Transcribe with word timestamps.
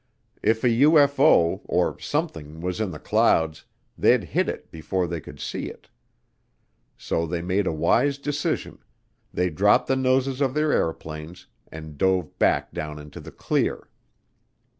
If 0.41 0.63
a 0.63 0.67
UFO, 0.69 1.61
or 1.65 1.99
something, 1.99 2.59
was 2.59 2.81
in 2.81 2.89
the 2.89 2.97
clouds, 2.97 3.65
they'd 3.95 4.23
hit 4.23 4.49
it 4.49 4.71
before 4.71 5.05
they 5.05 5.21
could 5.21 5.39
see 5.39 5.65
it. 5.69 5.89
So 6.97 7.27
they 7.27 7.43
made 7.43 7.67
a 7.67 7.71
wise 7.71 8.17
decision; 8.17 8.79
they 9.31 9.51
dropped 9.51 9.85
the 9.85 9.95
noses 9.95 10.41
of 10.41 10.55
their 10.55 10.71
airplanes 10.73 11.45
and 11.71 11.99
dove 11.99 12.39
back 12.39 12.73
down 12.73 12.97
into 12.97 13.19
the 13.19 13.31
clear. 13.31 13.89